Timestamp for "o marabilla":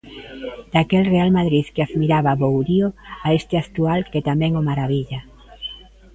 4.59-5.19